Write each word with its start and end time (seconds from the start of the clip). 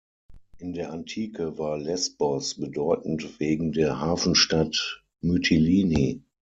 In 0.57 0.73
der 0.73 0.91
Antike 0.93 1.59
war 1.59 1.77
Lesbos 1.77 2.55
bedeutend 2.55 3.39
wegen 3.39 3.71
der 3.71 3.99
Hafenstadt 4.01 5.03
Mytilini. 5.21 6.23